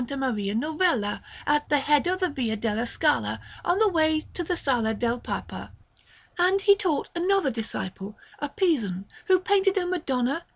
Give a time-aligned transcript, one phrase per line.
[0.17, 4.55] Maria Novella, at the head of the Via della Scala, on the way to the
[4.55, 5.71] Sala del Papa;
[6.39, 10.41] and he taught another disciple, a Pisan, who painted a Madonna, S.